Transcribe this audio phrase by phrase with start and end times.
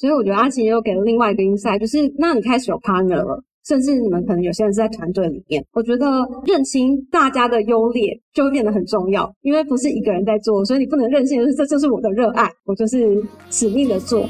[0.00, 14.26] 所以我觉得阿奇又给了另外一个 insight，就是那你开始有 partner 了，甚至你们可能有些人是在团队里面，我觉得认清大家的优劣就会变得很重要，因为不是一个人在做，所以你不能任性，就是这就是我的热爱，我就是使命的做。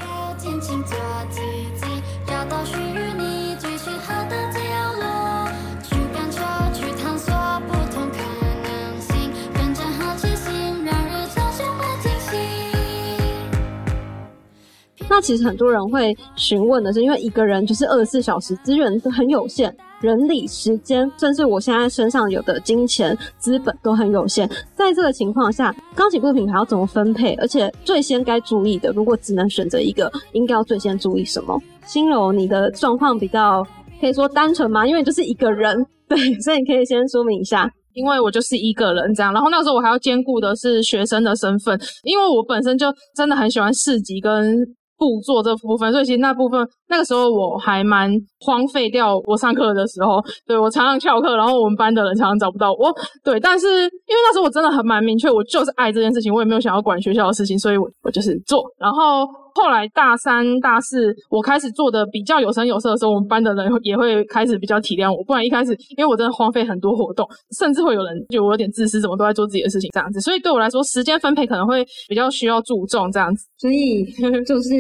[15.11, 24.49] 那其实很多人会询问的是，因为一个人就是二十四小时资源都很有限，人力、时间，甚至我现在身上有的金钱、资本都很有限。
[24.73, 27.35] 在这个情况下，钢琴部品牌要怎么分配？
[27.35, 31.61] 而且最先该注意的，如果只能选择一个，应该要最先注意什么？
[31.85, 33.67] 心柔，你的状况比较
[34.01, 34.87] 可以说单纯吗？
[34.87, 37.69] 因为就是一个人，对， 所以你可以先说明一下。
[37.95, 44.57] 因为我就是一个人这样，然后那时候我还要兼顾的是学生的身份，因为我本身就真的很喜欢市集跟。
[45.01, 49.19] 不做这部分，所以其实那部分那个时候我还蛮荒废掉。
[49.25, 52.95] 我上课的时候，对我常常翘课，然后我们班的人常常找不到我。
[53.25, 53.89] 对，但是因为
[54.29, 59.27] 那时候我真的很蛮明确，我就是爱这件事情，我也没有想要管学校的事情，所以我我就是做，然后。
[59.61, 65.23] 后来大三、大四，我开始做的比较有声有色的时候，我们班的人也会开始比较体谅我。
[65.23, 70.21] 不然一开始，因为我真的荒废很多活动，甚至会有人就我有点自私，怎么都在做自己的事情这样子。
[70.21, 73.47] 所以对我来说，时间分配可能会比较需要注重这样子。
[73.59, 74.05] 所以
[74.47, 74.71] 就是。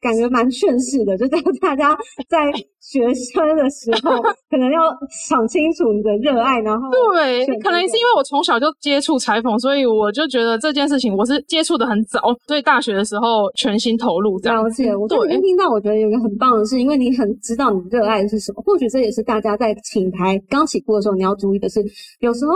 [0.00, 1.96] 感觉蛮劝世的，就在大家
[2.28, 4.80] 在学生的时候， 可能要
[5.28, 14.40] 想清楚你的热爱，然后对，可能是因为我从小就接触裁缝，所以我就觉得这件事情我是接触的很早，所以大学的时候全心投入。
[14.40, 14.62] 这样。
[14.64, 21.84] 而且，我昨天听到，我觉得有一个很棒的是，因为你很知道你热爱的是什么，或许这也是大家在品牌刚起步的时候你要注意的是，
[22.20, 22.52] 有时候。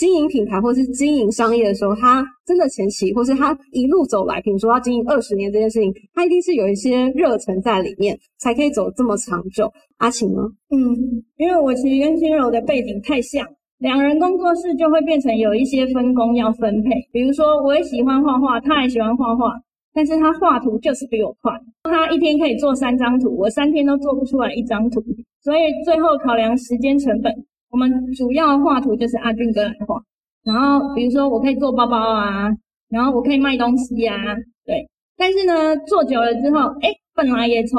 [0.00, 9.70] 经营品牌或是经营商业的时候，他真的前期，或是他一路走来，比如说要经营二十年这件事情，他一定是有一些热忱在里面，才可以走这么长久。
[9.98, 10.40] 阿晴呢？
[10.70, 10.96] 嗯，
[11.36, 13.46] 因为我其实跟心柔的背景太像，
[13.80, 16.92] 两人工作室就会变成有一些分工要分配。
[17.12, 19.52] 比如说，我也喜欢画画，他也喜欢画画，
[19.92, 25.04] 但是他画图就是比我快，他一天可以做三张图，我三天都做不出来一张图，
[25.42, 27.30] 所以最后考量时间成本。
[27.70, 30.02] 我们主要画图就是阿俊哥来画，
[30.44, 32.50] 然后比如说我可以做包包啊，
[32.88, 34.16] 然后我可以卖东西啊，
[34.64, 34.88] 对。
[35.16, 37.78] 但是呢，做久了之后，哎，本来也从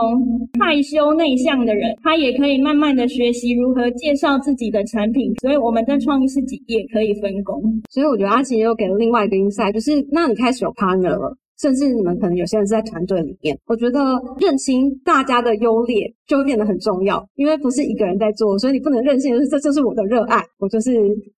[0.59, 5.34] 害羞内向的人，他也可以慢慢的学习如何介绍自己的产品。
[5.41, 7.59] 所以我们在创意设计也可以分工。
[7.90, 11.35] 所以我觉得阿奇又给了另外一个 insight，就是那你开始有 partner 了。
[11.62, 14.00] 甚至你们可能有些人是在团队里面，我觉得
[14.40, 20.92] 认清大家的优劣就会变得很重要，因为不是一个人在做，所以你不能任性，就是这就是我的热爱，我就是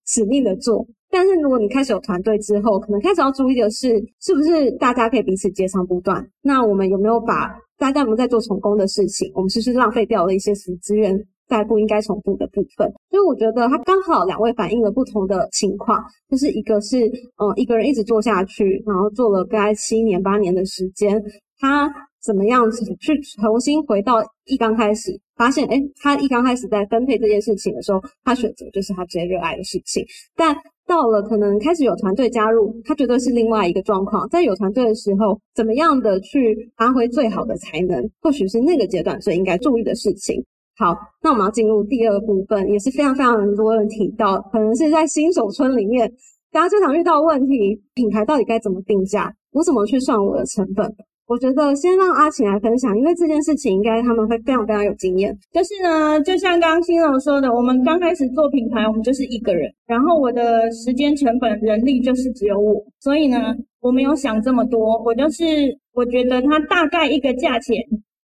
[0.08, 0.88] 使命的做。
[1.12, 6.26] 但是如果你开始有团队之后，可能开始要注意的是，是不是大家可以彼此接长不断？
[6.42, 9.30] 那我们有没有把大家有没有在做成功的事情？
[9.36, 11.20] 我们是不是浪费掉了一些资资源？
[11.58, 17.06] 在不应该重复的部分，所以我觉得他刚好两位反映了不同的情况，就是一个是
[17.38, 21.22] 嗯一个人一直做下去，然后做了大概七年八年的时间，
[21.60, 21.92] 他
[22.24, 30.04] 怎么样子去重新回到一刚开始，发现哎他一刚开始在分配这件事情的时候，他选择就是他最热爱的事情，
[30.36, 40.44] 但到了可能开始有团队加入，他绝对是另外一个状况，在有团队的时候，怎么样的去发挥最好的才能，或许是那个阶段最应该注意的事情。
[40.78, 46.12] 好，那我们要进入第二部分，也是非常非常多人提到，可能是在新手村里面，
[46.52, 49.32] 大家最常遇到问题，品牌到底该怎么定价？
[49.52, 50.92] 我怎么去算我的成本？
[51.26, 55.34] 我觉得先让阿晴来分享，因为这件事情应该他们会非常非常有经验。
[55.54, 65.46] 就是呢，就像刚刚新柔说的，我们刚开始做品牌，我们就是一个人，然后我的时间成本、人力就是只有我，所以呢，我没有想这么多，我就是
[65.94, 67.78] 我觉得它大概一个价钱。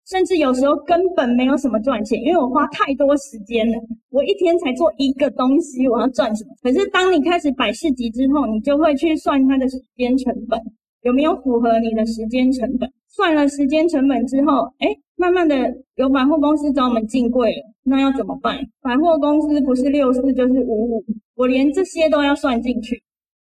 [0.09, 3.78] 甚至有时候根本没有什么赚钱，因为我花太多时间了。
[4.09, 6.50] 我一天才做一个东西，我要赚什么？
[6.64, 10.59] 可是当你开始摆市集之后，你就会去算它的时间成本
[11.03, 12.92] 有没有符合你的时间成本。
[13.08, 15.56] 算了时间成本之后，哎，慢慢的
[15.96, 18.58] 有百货公司找我们进柜了，那要怎么办？
[18.82, 21.03] 百货公司不是六四就是五五，
[21.35, 23.00] 我连这些都要算进去。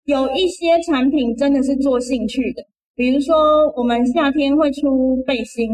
[0.05, 2.63] 有一些产品真的是做兴趣的，
[2.95, 3.35] 比如说
[3.75, 5.69] 我们夏天会出背心。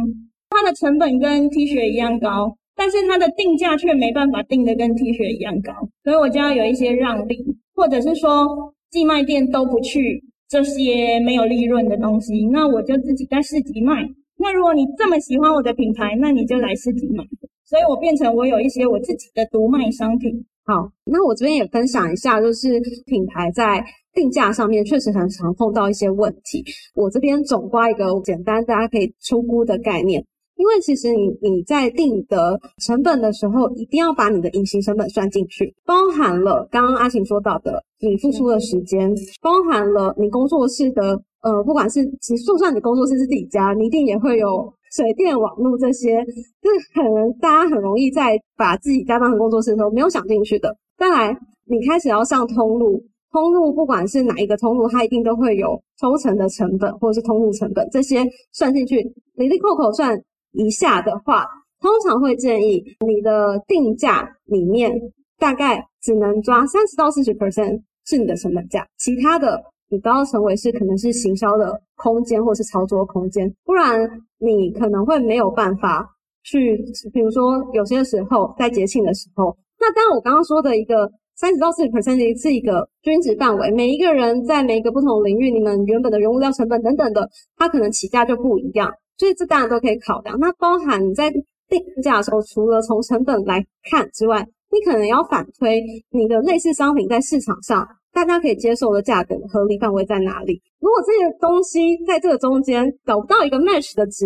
[0.53, 5.73] 它的成本跟 T 恤一样高，但是它的定价却没办法定的跟 T 恤一样高，
[6.03, 7.43] 所以我就要有一些让利，
[7.75, 8.47] 或者是说
[8.91, 14.07] 寄卖店都不去这些没有利润的东西，那我就自己在市集卖。
[14.37, 17.23] 那如果你这么喜欢我的品牌，那你就来市集买。
[17.65, 20.45] 所以我变成我有一些我自己的独卖商品。
[20.65, 23.83] 好，那我这边也分享一下，就是品牌在。
[24.13, 26.63] 定价上面确实很常碰到一些问题，
[26.93, 30.23] 我这边总刮一个简单大家可以出估的概念。
[30.63, 46.23] 因为其实你你在定的成本的时候，一定要把你的隐形成本算进去，包含了刚刚阿晴说到的你付出的时间，包含了你工作室的呃，不管是其实就算你工作室是自己家，你一定也会有水电网络这些，
[46.61, 50.73] 就是可能大家很容易在把自己家当成工作室的时候没有想进去的。
[50.97, 53.03] 再来，你开始要上通路。
[53.33, 58.97] 通路不管是哪一个通路，它一定都会有抽成的成本或者是通路成本，这些算进去，
[59.33, 60.15] 里里扣扣算
[60.53, 61.45] 一下的话，
[61.81, 64.91] 通常会建议你的定价里面
[65.37, 74.09] 大概只能抓三十到四十 percent 是你的成本价，其他的你都要成为是可能是行销的空间或是操作空间，不然
[74.39, 76.09] 你可能会没有办法
[76.43, 76.83] 去，
[77.13, 81.11] 比如说有些时候在节庆的时候，那当然我刚刚说的一个。
[81.35, 87.27] 三十到四十 percent 是一个均值范围，每一个人在每一个不同领域，你们原本的原物料成本等等的，
[87.57, 90.37] 它可能起价就不一样，所以这当然都可以考量。
[90.37, 100.61] 那包含你在定价的时候，除了从成本来看之外，你可能要反推你的类似商品在市场上大家可以接受的价格合理范围在哪里。
[100.81, 104.25] 如果这些东西在这个中间找不到一个 match 的值，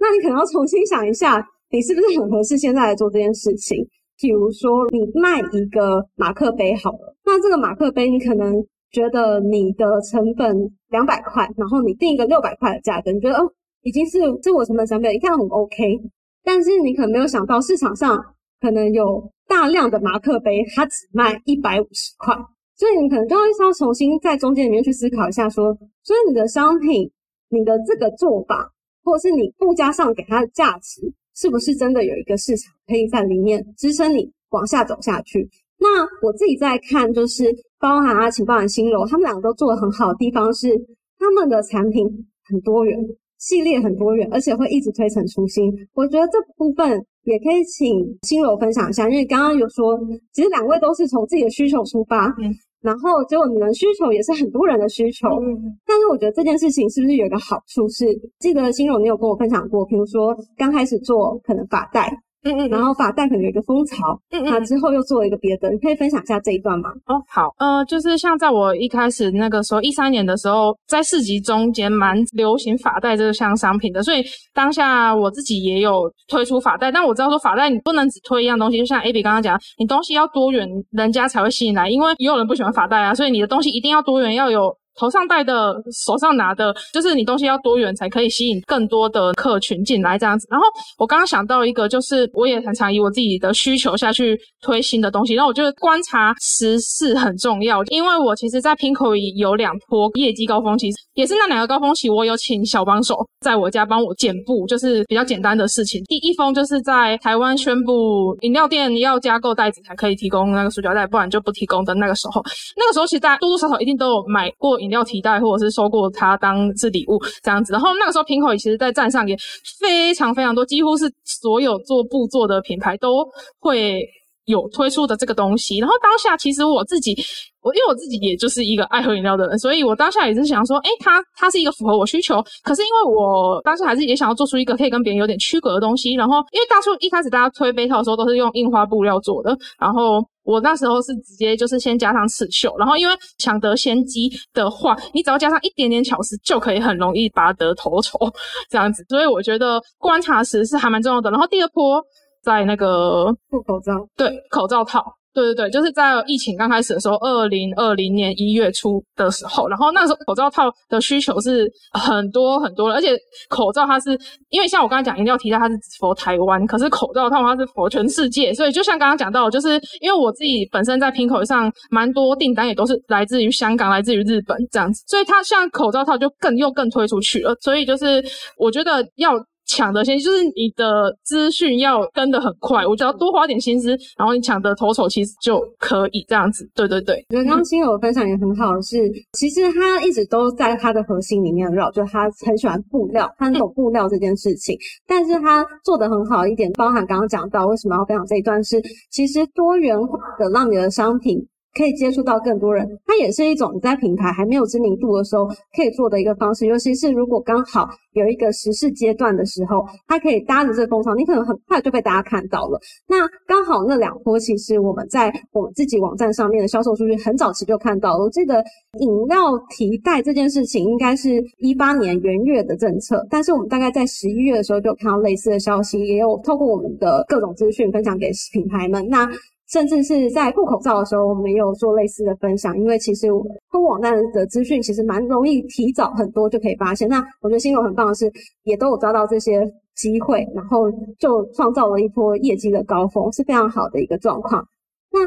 [0.00, 1.40] 那你可能要重新想一下，
[1.70, 3.86] 你是不是很合适现在来做这件事情。
[4.18, 10.56] 比如说，你卖一个马克杯好了，那这个马克杯你可能觉得你的成本
[10.88, 13.52] 两百块，然后你定一个六百块的价格，你觉得哦，
[13.82, 16.00] 已经是自我成本成本，一看很 OK。
[16.42, 18.22] 但是你可能没有想到市场上
[18.60, 22.34] 可能有大量的马克杯，它只卖一百五十块，
[22.76, 27.10] 所以你可能就会要重新在中间里面去思考一下，说，所以你的商品，
[27.48, 28.70] 你的这个做法，
[29.04, 31.12] 或者是你附加上给它的价值。
[31.38, 35.46] 是不是真的有一个市场可以在里面支撑你往下走下去？
[35.78, 37.44] 那我自己在看，就是
[37.78, 40.74] 包含阿晴、包含新柔，他们两个都做的很好的地方是，
[41.18, 42.06] 他们的产品
[42.46, 42.98] 很多元，
[43.46, 45.72] 系列很多元，而且会一直推陈出新。
[45.94, 49.96] 我觉得这部分也可以请新柔分享一下，因为刚刚有说，
[50.32, 52.26] 其实两位都是从自己的需求出发。
[52.42, 52.52] 嗯
[52.82, 58.06] 然后结果你们需求也是很多人的需求，嗯但是我觉得这件事情是不是有一个好处是，
[58.38, 62.12] 记得新柔你有跟我分享过，比如说刚开始做可能发带。
[62.52, 66.90] 嗯嗯，然后发带可能有一个风潮，嗯嗯，那之后又做了一个别的，你可以分享一下这一段吗？
[67.06, 84.76] 哦，好，呃，就是像在我一开始那个时候，一三年的时候，在市集中间蛮流行发带这项商品的，所以当下我自己也有推出发带，但我知道说发带你不能只推一样东西，就像 A B 刚刚讲，你东西要多元，人家才会吸引来，因为也有人不喜欢发带啊，所以你的东西一定要多元，要有。
[84.96, 90.46] 头上戴的，手上拿的，就是你东西要多元，才可以吸引更多的客群进来这样子。
[90.50, 90.66] 然后
[90.98, 95.34] 我刚刚想到一个，就是我也很常以我自己的需求下去推新的东西。
[95.34, 106.02] 然后我觉得观察时事很重要，因为我其实，在 Pinko 有两波业绩高峰期，也是那两个高峰期，我有请小帮手在我家帮我剪布，就是比较简单的事情。
[106.04, 112.42] 第一封就是在台湾宣布饮料店要加购袋子才可以提供那个塑胶袋，不然就不提供的那个时候。
[112.76, 114.80] 那个时候其实大家多多少少一定都有买过。
[114.86, 119.36] 饮料提袋，或者是收过它当是礼物这样子，然后那个时候瓶口其实在站上也
[119.78, 123.26] 非常非常多，几乎是所有做布做的品牌都
[123.58, 124.02] 会
[124.46, 125.78] 有推出的这个东西。
[125.78, 127.14] 然后当下其实我自己，
[127.62, 136.14] 我因为我自己也就是一个爱喝饮料的人，所以我当下也是想说，哎，它它是一个符合我需求，可是因为我当时还是也想要做出一个可以跟别人有点区隔的东西。
[136.14, 140.26] 然后因为当初一开始大家推杯套的时候都是用印花布料做的，然后。
[140.46, 148.16] 我那时候是直接就是先加上刺绣，然后因为抢得先机的话，你只要加上一点点巧思，就可以很容易拔得头筹
[148.70, 149.04] 这样子。
[149.08, 151.32] 所以我觉得观察时是还蛮重要的。
[151.32, 152.00] 然后第二波
[152.46, 155.02] 在那个布口罩，对口罩套。
[155.34, 163.14] 对对对，就是在疫情刚开始的时候，二零二零年一月初的时候，然后那时候口罩套的需求是很多很多的，而且
[163.50, 178.24] 口罩它是因为像我刚才讲一定要提到它是佛台湾，可是口罩套它是佛全世界，所以就像刚刚讲到，就是因为我自己本身在拼口上蛮多订单也都是来自于香港、来自于日本这样子，所以它像口罩套就更又更推出去了，所以就是
[178.56, 179.32] 我觉得要。
[179.66, 186.68] 抢得先就是你的资讯要跟得很快，我只要多花点心思，然后你抢得头筹，其实就可以这样子。
[186.74, 194.76] 对对对，我觉得刚刚新友分享也很好，是其实他一直都在他的核心里面绕，就他很喜欢布料，他很懂布料这件事情。
[195.06, 198.80] 但是他做的很好一点，包含刚刚讲到为什么要分享这一段，是
[199.10, 201.44] 其实多元化的让你的商品。
[201.76, 206.66] 可以接触到更多人，它也是一种你在品牌还没有知名度的时候可以做的一个方式。
[206.66, 212.80] 尤其是如果刚好有一个时事阶段的时候，它可以搭着这个风潮，你可能很快就被大家看到了。
[213.06, 218.30] 那刚好那两波，其实我们在我们自己网站上面的销售数据很早期就看到了。
[218.30, 218.64] 这个
[219.00, 219.36] 饮料
[219.70, 229.06] 提袋这件事情，应该是一八年元月的政策，但是我们大概在十一月的时候就看到类似的消息，也有透过我们的各种资讯分享给品牌们。
[229.08, 229.28] 那
[229.68, 232.76] 甚至是在布口罩的时候，我们也有做类似的分享。
[232.78, 233.28] 因为其实
[233.70, 237.08] 通网站的资讯其实蛮容易提早很多就可以发现。
[237.08, 238.30] 那我觉得新友很棒的是，
[238.64, 239.60] 也都有抓到这些
[239.94, 244.66] 机会，然后就创造了一波业绩的高峰，是非常好的一个状况。
[245.10, 245.20] 那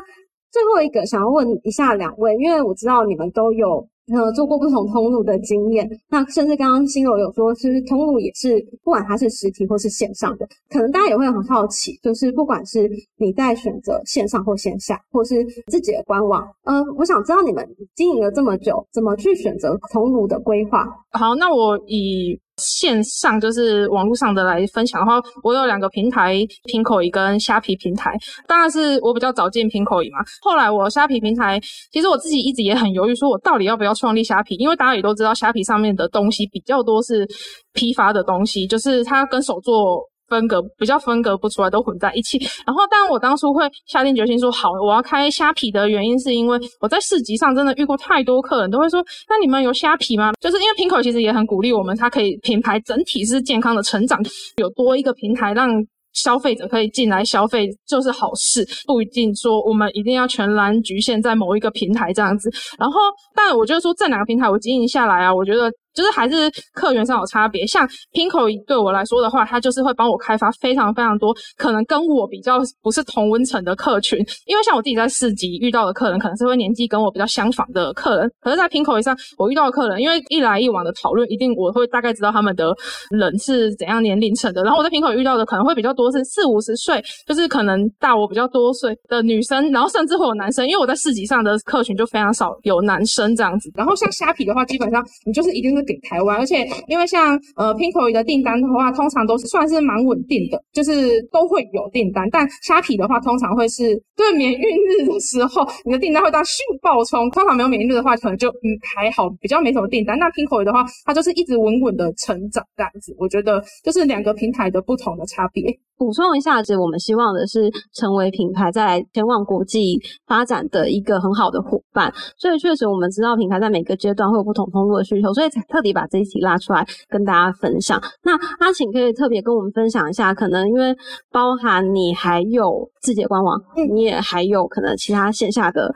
[0.51, 3.87] 最后一个想要问一下两位，因为我知道你们都有。
[4.13, 20.85] 呃，做过不同通路的经验，那甚至刚刚新友有说，其实通路也是不管它是实体或是线上的，可能大家也会很好奇，就是不管是你在选择线上或线下，或是自己的官网，呃，我想知道你们经营了这么久，怎么去选择通路的规划？
[21.11, 22.39] 好，那我以。
[22.59, 26.35] 线上就是网络上的来分享的话，我有两个平台，
[26.65, 28.15] 拼口语跟虾皮平台。
[28.45, 30.19] 当然是我比较早进拼口语嘛。
[30.41, 31.59] 后来我虾皮平台，
[31.91, 34.53] 其实我自己一直也很犹豫，说我到底要不要创立虾皮？
[34.55, 37.27] 因为大家也都知道，虾皮上面的东西比较多是
[37.73, 39.99] 批发的东西，就是它跟手做。
[40.29, 42.37] 分隔比较分隔不出来，都混在一起。
[42.65, 54.19] 然后，但我当初会下定决心说好，我要开虾皮的原因，是因为我在市集上真的遇过太多客人，都会说：“那你们有虾皮吗？”就是因为平口其实也很鼓励我们，它可以品牌整体是健康的成长，
[54.57, 55.71] 有多一个平台让
[56.13, 62.49] 消费者可以进来消费，就是好事，不一定说我们一定要全然局限在某一个平台这样子。
[62.77, 62.99] 然后，
[63.35, 65.71] 但我觉得说这两个平台我经营下来啊，我觉得。
[65.99, 82.73] 就是还是客源上有差别，像 Pinko 对我来说的话，它就是会帮我开发非常非常多可能跟我比较不是同温层的客群，因为像我自己在市集遇到的客人，可能是会年纪跟我比较相仿的客人，可是，在 Pinko 上我遇到的客人，因为一来一往的讨论，一定我会大概知道他们的
[83.11, 95.88] 人是怎样年龄层的，然后我在 Pinko 遇到的可能会比较多是四五十岁，就是可能大我比较多岁的女生，然后甚至会有男生，因为我在市集上的客群就非常少有男生这样子，然后像虾皮的话，基本上你就是一定是。
[95.89, 102.29] 给台湾，而且因为像呃 Pinko 的订单的话，通常都是算是蛮稳定的，就是都会有订单。
[102.29, 107.27] 但虾皮的话，通常会是对免运日的时候，你的订单会到迅爆冲。
[107.31, 110.19] 通常没有免运日的话，可能就嗯还好，比较没什么订单。
[110.19, 113.15] 那 Pinko 的话，它就是一直稳稳的成长这样子。
[113.17, 115.63] 我觉得就是两个平台的不同的差别。
[115.99, 122.09] 补充一下子，我们希望的是成为品牌在前往国际发展的一个很好的伙伴。
[122.37, 128.01] 所以确实我们知道品牌在每个阶段会有不同通路的需求，所以才特地把这一题拉出来跟大家分享。
[128.23, 130.95] 那阿晴可以特别跟我们分享一下，可能因为
[131.33, 133.61] 包含你还有自己的官网，
[133.93, 135.93] 你也还有可能其他线下的。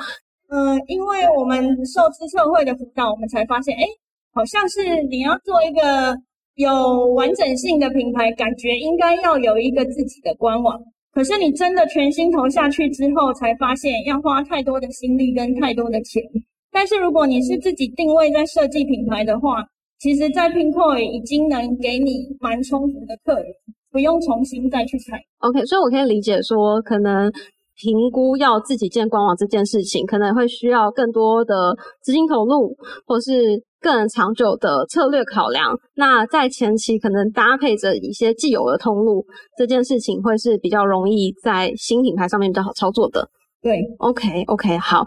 [0.49, 3.83] 嗯，因为我们受资策会的辅导，我们才发现，哎，
[4.33, 6.13] 好像是你要做一个。
[6.55, 10.79] 有完整性的品牌，感觉应该要有一个自己的官网。
[11.11, 16.21] 可是你真的全心投下去之后，才发现要花太多的心力跟太多的钱。
[16.71, 19.63] 但是如果你是自己定位在设计品牌的话，
[19.99, 23.45] 其实，在 Pinko 已经能给你蛮充足的客源，
[23.91, 25.21] 不用重新再去采。
[25.39, 27.31] OK，所以我可以理解说，可能
[27.75, 32.75] 评估要自己建官网这件事情，可能会需要更多的资金投入，
[33.05, 33.63] 或是。
[33.83, 39.25] 更长久的策略考量，那在前期可能搭配着一些既有的通路，
[39.57, 43.27] 这件事情会是比较容易在新品牌上面比较好操作的。
[43.61, 45.05] 对，OK OK，好，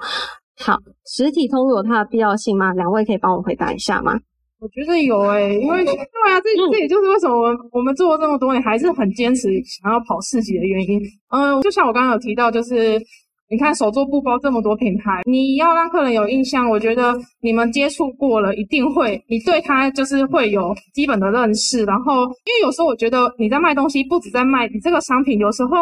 [0.58, 2.74] 好，实体通路有它的必要性吗？
[2.74, 4.12] 两位可以帮我回答一下吗？
[4.58, 11.00] 我觉得有诶，因为对啊，这这也就是为什么我们我们做了这么多年，还是很坚持想要跑市集的原因。
[11.30, 13.00] 嗯，就像我刚刚有提到，就是。
[13.48, 21.84] 你看手做布包这么多品牌，你要让客人有印象，我觉得你们接触过了，一定会，你对他就是会有基本的认识。
[21.84, 25.76] 然后，因为有时候我觉得你在卖东西，不止在卖你这个商品，有时候。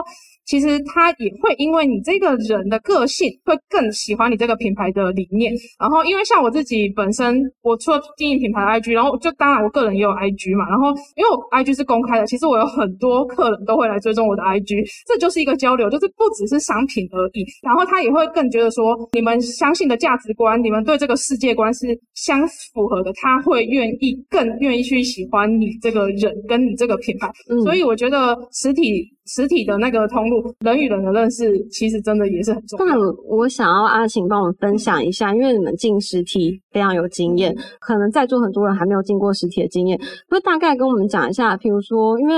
[0.47, 5.53] 其实他也会因为你这个人的个性，会更喜欢你这个品牌的理念。
[5.79, 10.69] 然后，因为像我自己本身，我除了经营品牌 IG，然后就当然我个人也有 IG 嘛。
[10.69, 17.45] 然后，因为我 IG 是公开的，其实我有很多客人都会来追踪我的 IG，这就是一个交流，就是不只是商品而已。
[17.63, 27.31] 然后他也会更觉得说，你们相信的价值观，你们对这个世界观是相符合的，他会愿意更愿意去喜欢你这个人跟你这个品牌。
[27.63, 29.11] 所以我觉得实体。
[29.27, 32.95] 实体的那个通路，人与人的认识，其实真的也是很重要。
[32.95, 39.99] 那我想要阿晴帮我们分享一下，因为你们进实体非常有经验，可能在座很多人还没有进过实体的经验，
[40.29, 41.57] 会大概跟我们讲一下。
[41.57, 42.35] 譬如说，因为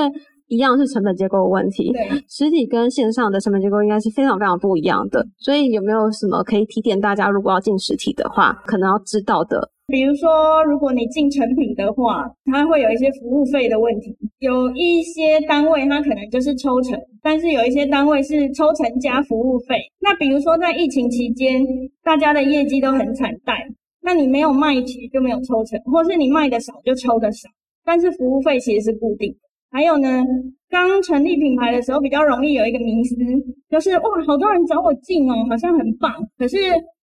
[0.49, 5.27] 一样是成本结构的问题，对，实体跟线上的成本结构应该是非常非常不一样的。
[5.39, 9.71] 所以有没有什么可以提点大家，如果要进实体的话，可能要知道的？
[9.89, 14.17] 比如说，如果你进成品的话，它会有一些服务费的问题。
[14.41, 19.77] 有一些单位它可能就是抽成，但是有一些单位是抽成加服务费。
[20.01, 21.65] 那比如说在疫情期间，
[22.03, 23.57] 大家的业绩都很惨淡，
[24.03, 27.49] 那你没有卖其实就没有抽成，或是你卖的少就抽的少。
[27.85, 29.39] 但是服务费其实是固定的。
[29.71, 30.25] 还有呢，
[30.69, 33.15] 刚成立品牌的时候比较容易有一个迷思，
[33.71, 36.57] 就是哇，好多人找我进哦，好像很棒，可是。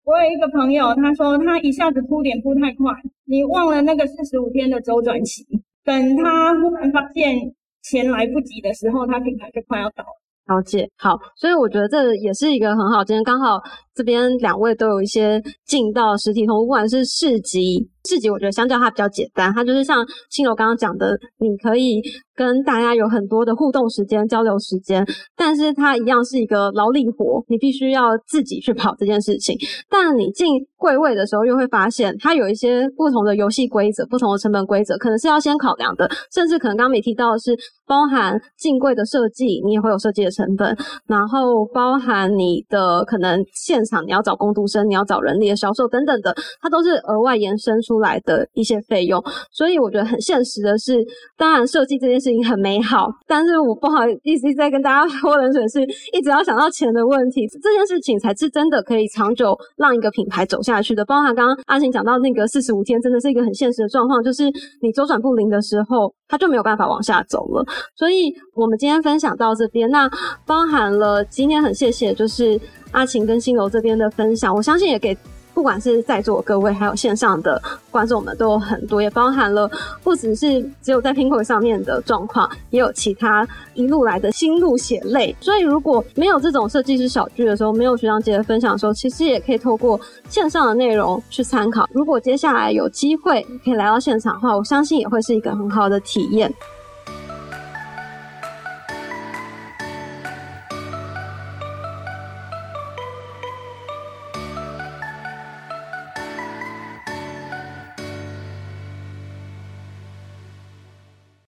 [0.03, 2.91] 我有一个朋友，他说他一下子铺点铺太快，
[3.25, 5.45] 你忘了那个四十五天的周转期，
[5.83, 7.37] 等他忽然发现
[7.83, 10.55] 钱来不及的时候，他品牌就快要倒了。
[10.55, 13.03] 了解，好，所以我觉得这也是一个很好。
[13.03, 13.61] 今天刚好
[13.93, 17.87] 这边两位都有一些进到实体通，不管是市集。
[18.09, 22.01] 市集我觉得相较它比较简单，它就是像青楼刚刚讲的，你可以
[22.35, 25.05] 跟大家有很多的互动时间、交流时间，
[25.35, 29.55] 但是它一样是一个劳力活，你必须要自己去跑这件事情。
[29.87, 37.55] 但你进柜位的时候，又会发现它有一些不同的游戏规则、不同的成本规则，可能是要先考量的，甚至可能刚刚没提到的是
[37.85, 47.90] 包含进柜的设计，你也会有设计的成本，然后包含你的可能现场你要找工读生、你要找人力的销售等等的，它都是额外延伸出。
[47.91, 49.21] 出来的一些费用，
[49.51, 51.05] 所以我觉得很现实的是，
[51.35, 55.81] 当然设计这件事情很美好，但是我不好意思再跟大家泼冷水，是
[56.13, 61.03] 一直要想到钱的问题，这件事情才是真的可以长久让一个品牌走下去的。
[61.03, 64.45] 包含刚刚阿晴讲到那个四十五天，真的是一个很现实的状况，就是
[64.81, 67.65] 你周转不灵的时候，它就没有办法往下走了。
[67.97, 70.09] 所以我们今天分享到这边，那
[70.45, 72.57] 包含了今天很谢谢，就是
[72.93, 75.17] 阿晴跟新楼这边的分享，我相信也给。
[75.53, 79.69] 不管是在座各位，还有线上的观众们，都有很多，也包含了
[80.03, 85.35] 不只是只有在苹果上面的状况，也有其他一路来的心路血泪。
[85.39, 91.87] 所以，如果没有这种设计师小聚的时候，没有学长姐的分享的时候，其实也可以透过线上的内容去参考。
[91.91, 96.51] 如果接下来有机会可以来到现场的话，我相信也会是一个很好的体验。